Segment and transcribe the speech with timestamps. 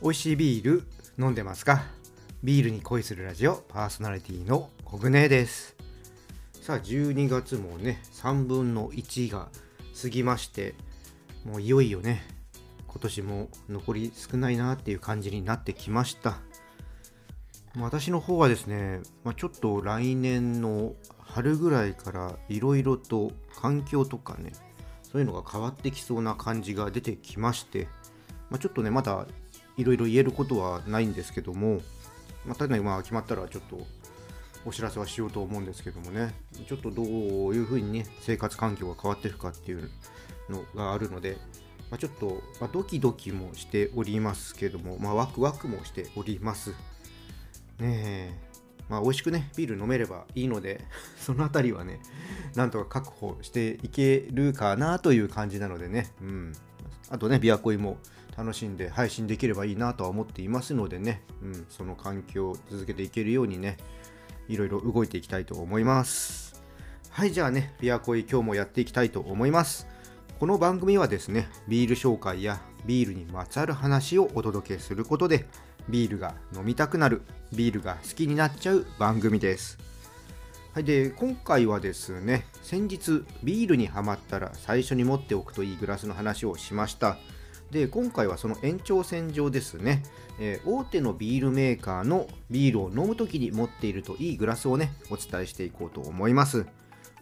[0.00, 0.84] 美味しいビール
[1.18, 1.82] 飲んでますか？
[2.44, 5.74] ビールに恋するラジオパーソナリティのコグネです。
[6.62, 9.48] さあ12月もね3分の1が
[10.00, 10.76] 過ぎまして
[11.44, 12.22] もういよいよね
[12.86, 16.38] 今年も残り少ないなっていう感じになってきました。
[17.76, 24.52] 私の方はですね、まあ、ちょっと来年の春ぐらいからいろいろと環境とかね
[25.02, 27.88] そういうのが変わってきそうな感じが出てきまして、
[28.48, 29.26] まあ、ちょっとねまだ
[29.78, 31.80] いろいろ言えることはないんですけども、
[32.44, 33.86] ま、ただねまあ決まったらちょっと
[34.66, 36.34] お知らせはしようと思うんですけどもね。
[36.66, 37.06] ちょっとどう
[37.54, 39.88] いうふうにね生活環境が変わっていくかっていう
[40.50, 41.36] のがあるので、
[41.90, 46.70] まあ、ちょっと、まあ、ドキドキもしておりますけども、まあ、ワクワクもしております。
[47.78, 48.48] ねえ。
[48.88, 50.84] まあ美味しくねビール飲めればいいので
[51.20, 52.00] そのあたりはね
[52.54, 56.12] なんとか確保していけるかなという感じなのでね。
[56.20, 56.52] うん。
[57.10, 57.98] あとねビアコイも
[58.38, 63.76] 楽しんで配信できればいいなとは思っていますのでね、うん、その環境を続けていけるようにね
[64.46, 66.62] いろいろ動いていきたいと思います。
[67.10, 69.88] はいじゃあねビアコイ今日もやっていきたいと思います。
[70.38, 75.46] この番組はですねビール紹介やビールにまつわる話をお届けすることで
[75.88, 77.22] ビールが飲みたくなる
[77.52, 79.78] ビールが好きになっちゃう番組です。
[80.74, 87.16] はい、で今回はですね先日ビールにはまったら最初に持っておくといいグラスの話をしました。
[87.70, 90.02] で今回はその延長線上ですね、
[90.40, 96.66] えー、大手のビールメーカーのビールを飲む時に持っているといいグラスをねお伝えしていこうと思います。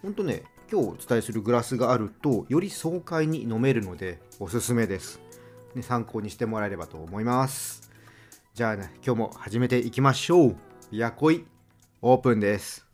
[0.02, 5.20] ほんとね今日お伝えするグラスがあるとより爽快に飲めるのでおすすめです、
[5.74, 7.90] ね、参考にしてもらえればと思います。
[8.54, 10.56] じゃあね今日も始めていきましょう。
[10.90, 11.44] ビアコイ
[12.02, 12.85] オープンです。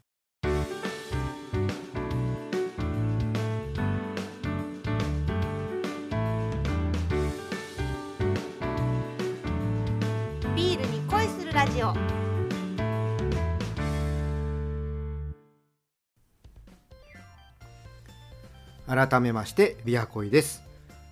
[19.12, 20.62] 改めましてビアコイです。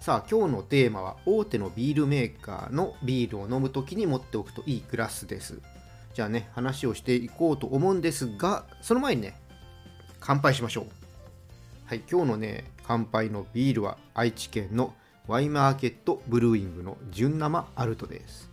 [0.01, 5.61] さあ今日のテーマは大手のビールメーカーのビールを飲む時に持っておくといいグラスです。
[6.15, 9.39] じゃあね話をしていこうと思うんですがその前にね
[10.19, 10.87] 乾杯しましょう。
[11.85, 14.95] はい今日のね乾杯のビールは愛知県の
[15.27, 18.50] ワイマーケットブルーイングの純生アルトです。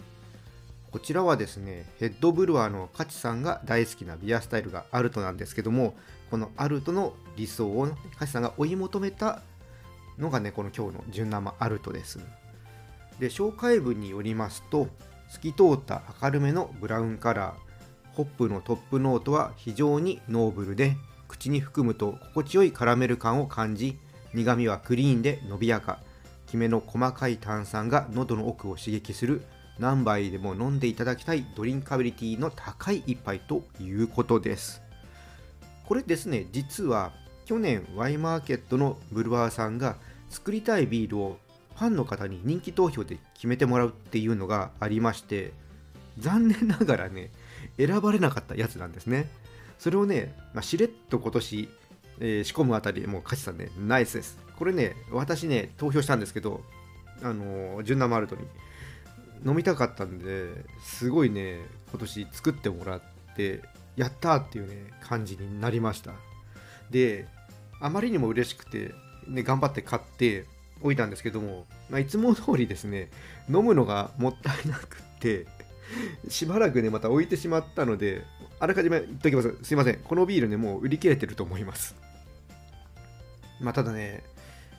[0.91, 5.95] こちらはですねヘッドブルワーのカチさんが大好きなビアスタイルがアルトなんですけども
[6.31, 7.87] このアルトの理想を
[8.17, 9.41] カチさんが追い求めた
[10.17, 12.19] のがねこの今日の純生アルトです。
[13.19, 14.87] で紹介文によりますと
[15.29, 20.95] 透き通った明るめのブラウンカラーホップのトップノートは非常にノーブルで
[21.27, 23.97] 口に含むと心地よいカラメル感を感じ
[24.33, 25.99] 苦味はクリーンで伸びやか。
[26.47, 29.43] きめの細かい炭酸が喉の奥を刺激する
[29.79, 34.81] 何杯でも飲んでいただきたいドリンカビリティの高い一杯ということです。
[35.85, 37.13] これですね実は
[37.45, 39.95] 去年ワイマーケットのブルワーさんが
[40.29, 41.37] 作りたいビールを
[41.75, 45.53] ファンの方に人気投票で決めてもらうっていうのがありまして
[46.17, 47.29] 残念ながらね
[47.77, 49.29] 選ばれなかったやつなんですね。
[49.79, 51.69] それをね、まあ、しれっと今年、
[52.19, 54.37] えー仕込むあたりもうカチさんねナイスです。
[54.57, 56.61] これね私ね投票したんですけど
[57.21, 58.41] あのー純生マルトに
[59.45, 61.59] 飲みたかったんですごいね
[61.91, 63.01] 今年作ってもらっ
[63.35, 63.61] て
[63.95, 66.11] やったーっていうね感じになりました。
[66.89, 67.27] で
[67.79, 68.93] あまりにも嬉しくて、
[69.27, 70.45] ね、頑張って買って
[70.81, 73.09] おいたんですけども、まあ、いつも通りですね
[73.49, 75.45] 飲むのがもったいなくって
[76.29, 78.23] しばらくねまた置いてしまったので
[78.59, 79.55] あらかじめ言っときます。
[79.63, 79.99] すいません。
[79.99, 81.95] このビールねもう売り切れてると思います。
[83.61, 84.23] まあただね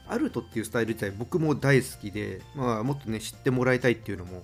[0.08, 4.42] アルトっていうスタイル自体僕も大好きで、まあ、もっとね知ってもらいたいっていうのも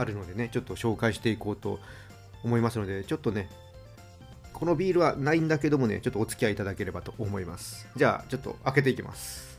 [0.00, 1.78] あるのでねちょっと紹介していこうと
[2.42, 3.50] 思いますのでちょっとね
[4.54, 7.86] このビールはないんだけどもねちょっとお付き合いいただければと思います。
[7.96, 9.50] じゃあちょっと開けていきます。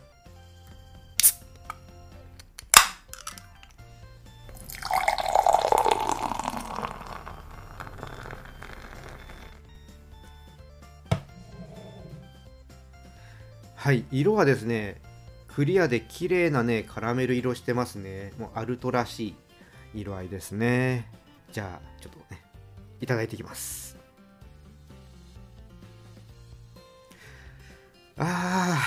[13.76, 15.02] はい色はですね
[15.48, 18.34] クリアで綺麗なねカラメル色してますね。
[18.38, 19.36] もうアルトらしい。
[19.94, 21.10] 色合いですね。
[21.52, 22.42] じゃあちょっとね
[23.02, 23.98] いただいていきます。
[28.18, 28.78] あ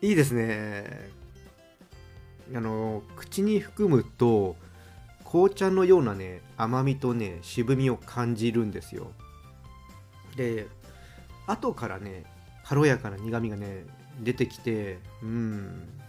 [0.00, 1.10] ーいいですね。
[2.54, 4.56] あの口に含むと
[5.24, 9.12] 紅茶のようなね甘みとね渋みを感じるんですよ。
[10.36, 10.66] で
[11.46, 12.24] 後からね
[12.64, 13.84] 軽やかな苦みがね
[14.20, 16.01] 出てきてうん。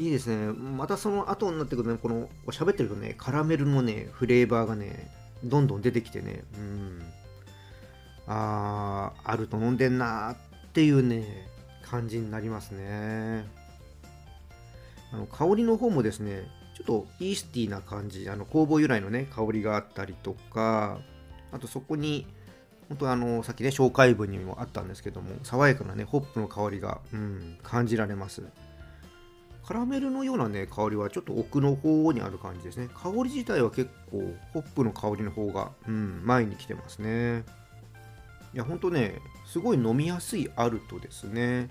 [0.00, 0.54] いいですね。
[0.54, 5.10] またその後になってくるとねこの喋ってるとねカラメルのねフレーバーがね
[5.44, 7.02] どんどん出てきてねうん。
[8.26, 10.36] あーあると飲んでんなーっ
[10.72, 11.48] ていうね
[11.82, 13.44] 感じになりますね。
[15.12, 16.44] あの香りの方もですね
[16.74, 20.98] ちょっとイースティーな感じあの酵母由来のね香りがあったりとか
[21.52, 22.26] あとそこに
[22.88, 28.42] 本当あのさっきね紹介文にもあったんですけども爽やかなねホップの香りが、うん、感じられます。
[29.66, 32.88] カラメルのようなね香りはちょっと奥の方にある感じですね。
[32.94, 37.44] 香り自体は結構ホップの香りの方が、うん、前に来てますね。
[38.52, 41.68] いやほんとねすごい飲みやすいアルトですね。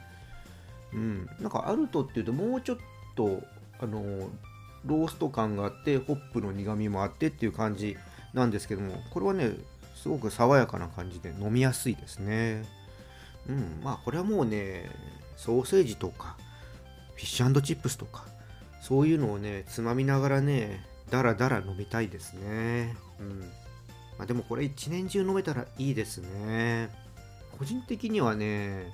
[0.94, 1.30] うん。
[1.40, 2.78] なんかアルトっていうともうちょっ
[3.16, 3.42] と
[3.80, 4.30] あの
[4.86, 7.98] ロースト感があってホップの苦みもあってっていう感じ
[8.34, 9.52] なんですけどもこれはね
[9.96, 12.66] すごく爽やかな感じで飲みやすいですね。
[13.48, 13.82] うん。
[13.84, 14.90] まあこれはもうね
[15.36, 16.38] ソーセージとか
[17.20, 18.24] フィッシュチップスとか
[18.82, 22.96] そういうのをねつまみながらねだらだら飲みたいですね。
[23.20, 23.40] うん。
[24.18, 26.90] まあ、でもこれ一年中飲めたらいいですね。
[27.58, 28.86] 個人的にはね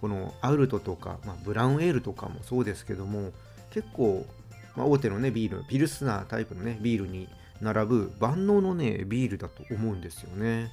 [0.00, 3.32] このアウルトとか、まあ、ブラウンエールとかもそうですけども
[3.70, 4.24] 結構、
[4.76, 7.28] まあ、大手のねビールピルスナータイプのねビールに
[7.60, 10.70] 並ぶ万能のねビールだと思うんですよね。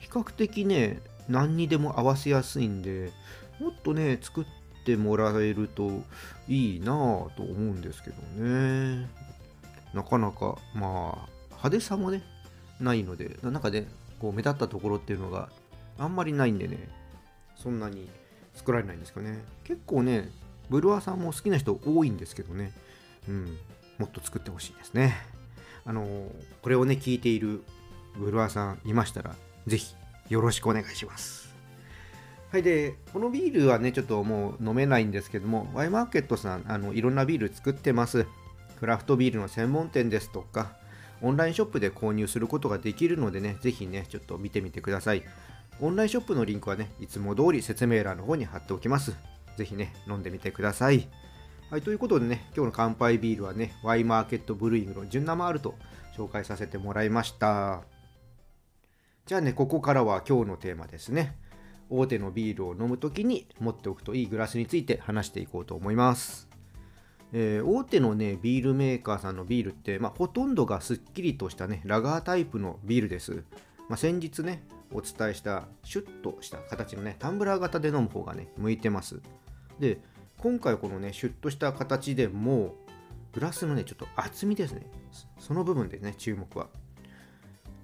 [0.00, 3.12] 比較的ね何にでも合わせやすいんで
[3.60, 4.44] もっとね作っ
[4.88, 6.02] てもらえると
[6.48, 9.06] いいなぁと思うんですけどね。
[9.92, 12.22] なかなかまあ派手さもね
[12.80, 13.86] ないのでなんかね
[14.18, 15.50] こう目立ったところっていうのが
[15.98, 16.88] あんまりないんでね
[17.56, 18.08] そんなに
[18.54, 19.44] 作られないんですけどね。
[19.64, 20.30] 結構ね
[20.70, 22.72] ブルワーさんも好きな人多いんですけどね。
[23.28, 23.58] うん
[23.98, 25.16] もっと作ってほしいですね。
[25.84, 26.06] あの
[26.62, 27.62] これをね聞いている
[28.16, 29.36] ブルワーさんいましたら
[29.66, 29.94] 是非
[30.30, 31.47] よろしくお願いします。
[32.50, 38.26] はいでこのビールはねちょっともう飲めないんですけどもワイマーケットさんあのいろんなビール作ってます
[38.80, 40.78] クラフトビールの専門店ですとか
[41.20, 45.22] オンラインショップで購入することができるのでね、ぜひね、ちょっと見てみてください。
[45.80, 49.16] オンラインショップのリンクはね、いつも通り説明欄の方に貼っておきます。
[49.56, 51.08] ぜひね、飲んでみてください。
[51.70, 55.74] はい、ということでね、今日の乾杯ビールはね、ワイマーケットブルーイングの純生アルト
[56.16, 57.82] 紹介させてもらいました。
[59.26, 61.36] じゃあね、ここからは今日のテーマですね。
[61.90, 66.48] 大手のビールを飲むときに持っておくといいグラスについて話していこうと思います。
[67.32, 73.44] えー、大手のねビールメーカーさんのビールって、まあ、ほとんどがすっきりとしたねラガータイプのビールです、
[73.88, 74.62] まあ、先日ね
[74.94, 79.20] お伝えしたシュッとした形のねタンブラー型で飲む方がね向いてます。
[79.78, 80.00] で
[80.38, 82.74] 今回このねシュッとした形でも
[83.32, 84.86] グラスのねちょっと厚みですね。
[85.38, 86.68] その部分でね注目は。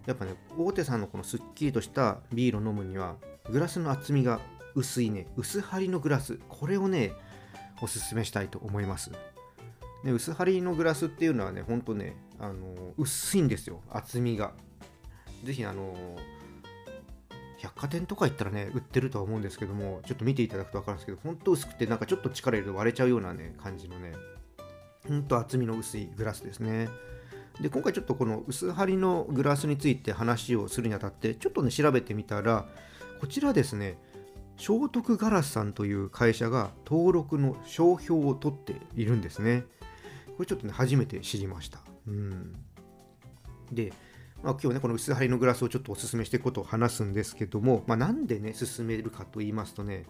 [0.06, 3.16] やっぱね大手さんのこのすっきりとしたビールを飲むには
[3.50, 4.40] グラスの厚みが
[4.74, 5.26] 薄いね。
[5.36, 6.38] 薄張りのグラス。
[6.48, 7.12] これをね
[7.80, 9.10] おすすめしたいと思います。
[10.04, 13.82] で薄張りのグラスっていうのはねほんとねあの薄いんですよ。
[13.90, 14.52] 厚みが。
[15.44, 15.94] 是非あの
[17.58, 24.12] 百貨店とか行ったらね売ってるとは思うんですけどもちょっと見ていただくと分かるんですけどほんと薄くてなんかちょっと力入れると割れちゃうようなね感じのね
[25.06, 26.88] ほんと厚みの薄いグラスですね。
[27.60, 32.66] で今回ちょっとこの薄張りのグラスについて話をするにあたってちょっとね調べてみたら
[33.20, 33.96] こちらですね
[34.56, 39.64] 聖徳ガラスさんという会社が登録の商標を取っているんですね。
[40.36, 41.80] これちょっとね、初めて知りました。
[42.06, 42.54] うん。
[43.72, 43.92] で、
[44.42, 50.04] まあ、今日ね、この薄張りのグラスをちょっとお勧めしていくことを話すんですけども、まあ、なんでね、勧めるかと言いますとね、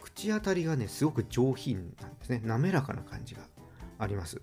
[0.00, 2.40] 口当たりがね、すごく上品なんですね。
[2.44, 3.42] 滑らかな感じが
[3.98, 4.40] あります。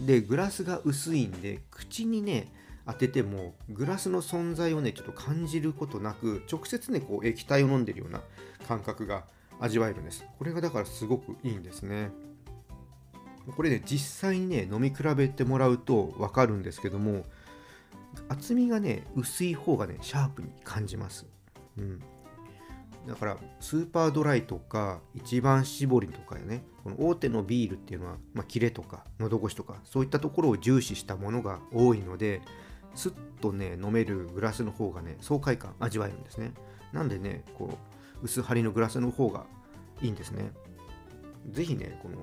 [0.00, 2.52] で、グラスが薄いんで、口にね、
[2.86, 8.20] 当ててもグラスの存在をねちょっと感じることなく直接ねこう液体を飲んでるような
[8.66, 9.24] 感覚が
[9.60, 10.24] 味わえるんです。
[10.38, 12.10] これがだからすごくいいんですね。
[13.56, 17.24] これね実際にね飲み比べてもらうと分かるんですけども
[18.28, 21.26] 厚みがね薄い方がねシャープに感じます。
[21.78, 22.00] うん。
[23.06, 32.42] だからスーパードライとか一番搾りとかねこの大手のビールっていうのは、まあ、キレとか喉越しとかそういったところを重視したものが多いので
[32.94, 36.52] すっとね飲めるグラスの方がね爽快感味わえるんですね。
[36.92, 37.78] なんでねこ
[38.22, 39.44] う薄張りのグラスの方が
[40.00, 40.52] いいんですね。
[41.50, 42.16] 是非ねこの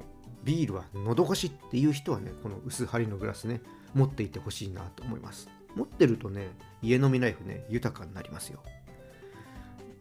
[0.43, 3.61] ビールは喉越しっていう人はねこの薄張りのグラスね
[3.93, 5.49] 持っていてほしいなと思います。
[5.75, 6.49] 持ってるとね
[6.81, 8.59] 家飲みライフね豊かになりますよ。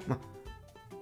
[0.07, 0.19] まあ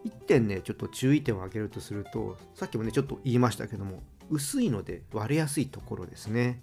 [0.04, 6.62] 1点ねちょっと注意点を挙げるとするとさっきもねちょっと言いましたけども薄いので割れやすいところですね。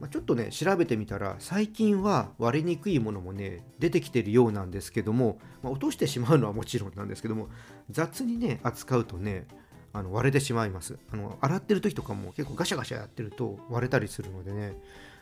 [0.00, 7.48] ま、ちょっとね調べてみたら最近は割れにくいものもね出てきてるようなんですけども、まあ、落としてしまうのはもちろんなんですけども
[7.90, 9.46] 雑にね扱うとね
[9.92, 10.98] あの割れてしまいます。
[11.12, 14.74] あの洗ってる時とかも結構ガシャガシャやってると割れたりするのでね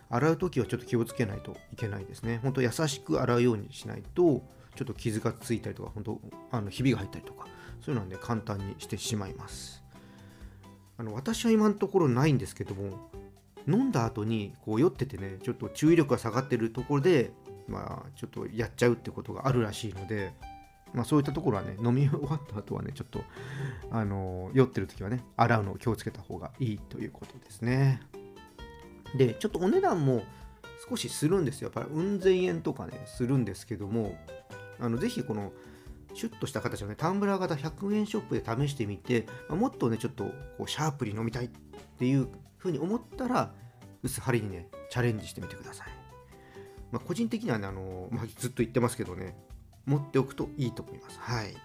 [0.08, 2.40] 洗う時はちょっと気をつけないといけないですね。
[2.42, 4.42] 本当優しく洗うようにしないと
[4.76, 6.20] ちょっと傷がついたりとか本当
[6.52, 7.46] あのひびが入ったりとか
[7.80, 9.82] そういうのはね簡単にしてしまいます。
[10.98, 13.10] あの私は今のところないんですけども
[13.68, 17.32] 飲んだ後にこう酔っててねちょっと注意力が下がってるところで
[17.68, 20.32] まあちょっとやっちゃうってことがあるらしいので
[20.92, 23.22] まあそういったところはね飲み終わった後はねちょっと
[23.90, 28.00] あの酔ってる時はね洗うのを気をつけた方がいいということですね。
[29.16, 30.22] でちょっとお値段も
[30.88, 31.70] 少しするんですよ。
[31.74, 34.16] やっぱりうん千円とかねするんですけども
[34.78, 35.52] あのぜひこの
[36.14, 40.24] シュッとした形のねタンブラー型100円ショップで試してみて、まあ、もっとねちょっと
[40.58, 41.50] こうシャープに飲みたいっ
[41.98, 42.28] ていう
[42.60, 43.52] ふうに思ったら
[44.02, 45.88] 薄張りにねチャレンジしてみてください、
[46.92, 49.36] まあ、個人的にはねあの、まあ、ずっと言ってますけどね
[49.86, 51.18] 持っておくといいと思います。
[51.18, 51.56] はい。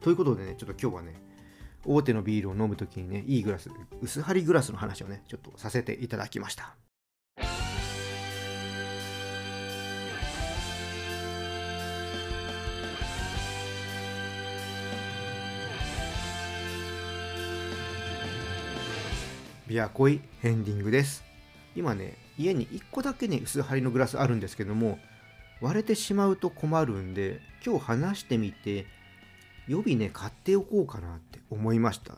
[0.00, 1.20] ということでねちょっと今日はね
[1.84, 3.70] 大手のビールを飲む時にねいいグラス
[4.00, 6.74] 薄張りグラスの話をねちょっとさせていただきました。
[19.66, 21.24] ビアコイヘンディングです。
[21.74, 24.98] 今ね家に1個だけね薄張りのグラスあるんですけども
[25.60, 28.86] 割れてしまうと困るんで今日話してみて
[29.66, 32.14] 予備ね買っておこうかなって思いました。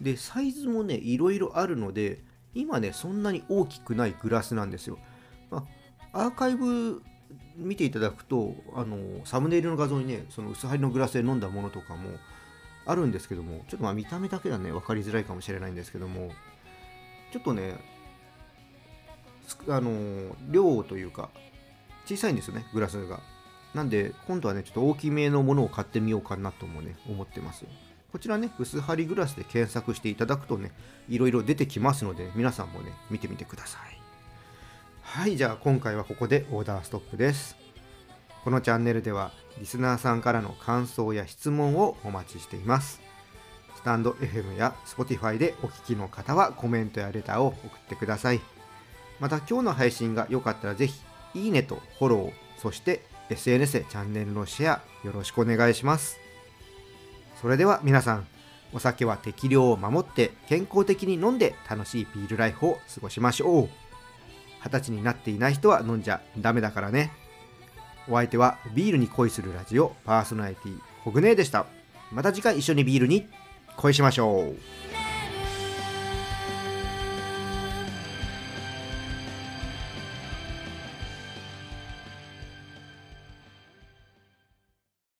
[0.00, 2.22] でサイズもねいろいろあるので
[2.54, 4.98] 今ねそんなに大きくないグラスなんですよ、
[5.50, 5.66] ま
[6.12, 7.02] あ、アーカイブ
[7.56, 12.10] 見ていただくとあのサムネイルの画像にねその薄張りのグラスで飲んだものとかも
[12.86, 16.30] あるんですけどもちょっとまあ見た目だけではね分かりづらいかもしれないんですけども
[17.32, 17.74] ちょっとね
[19.68, 21.30] あの量というか
[22.06, 23.20] 小さいんですよねグラスが。
[23.74, 27.64] なんで今度はねちょっと大きめのものを買ってみようかなともね思ってます。
[28.10, 30.72] こちらね薄張りグラスで検索していただくとね
[31.08, 34.00] いろいろ出てきますので皆さんもね見てみてください。
[35.02, 37.56] はいじゃあ今回はここでオーダーストップです。
[38.44, 43.07] このチャンネルではリスナーさんからの感想や質問をお待ちしています。
[43.88, 48.40] タンド FM や Spotify でお聞きの方はコメントやレターを送ってください。
[49.18, 51.00] また今日の配信が良かったらぜひ
[51.34, 56.18] いいねとフォローそして SNS でチャンネルのシェアよろしくお願いします。
[57.40, 58.26] それでは皆さん
[58.74, 63.68] お酒は適量を守って健康的に飲んで楽しいビールライフを過ごしましょう。
[64.62, 67.10] 二十歳になっていない人は飲んじゃダメだからね。
[68.06, 71.64] お相手はビールに恋するラジオパーソナリティコグネでした。
[72.12, 73.26] また次回一緒にビールに。
[73.78, 74.56] 恋しましょう。